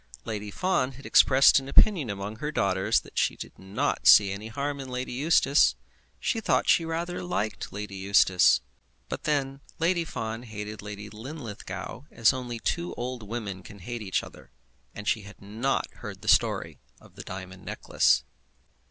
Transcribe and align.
Lady 0.25 0.49
Fawn 0.49 0.93
had 0.93 1.05
expressed 1.05 1.59
an 1.59 1.69
opinion 1.69 2.09
among 2.09 2.37
her 2.37 2.51
daughters 2.51 3.01
that 3.01 3.19
she 3.19 3.35
did 3.35 3.59
not 3.59 4.07
see 4.07 4.31
any 4.31 4.47
harm 4.47 4.79
in 4.79 4.89
Lady 4.89 5.11
Eustace. 5.13 5.75
She 6.19 6.39
thought 6.41 6.63
that 6.63 6.69
she 6.71 6.85
rather 6.85 7.21
liked 7.21 7.71
Lady 7.71 7.97
Eustace. 7.97 8.61
But 9.09 9.25
then 9.25 9.61
Lady 9.77 10.03
Fawn 10.03 10.41
hated 10.41 10.81
Lady 10.81 11.11
Linlithgow 11.11 12.05
as 12.09 12.33
only 12.33 12.57
two 12.59 12.95
old 12.95 13.21
women 13.21 13.61
can 13.61 13.77
hate 13.77 14.01
each 14.01 14.23
other; 14.23 14.51
and 14.95 15.07
she 15.07 15.21
had 15.21 15.39
not 15.39 15.85
heard 15.97 16.23
the 16.23 16.27
story 16.27 16.79
of 16.99 17.13
the 17.13 17.21
diamond 17.23 17.63
necklace. 17.63 18.23